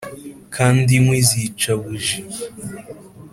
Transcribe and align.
kandi 0.55 0.89
inkwi 0.97 1.19
zica 1.29 1.71
buji. 1.81 2.19